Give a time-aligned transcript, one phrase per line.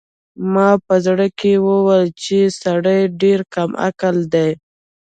[0.53, 4.49] ما په زړه کې وویل چې دا سړی ډېر کم عقل دی.